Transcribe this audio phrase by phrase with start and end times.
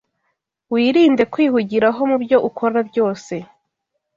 [0.73, 3.33] wirinde kwihugiraho mu byo ukora byose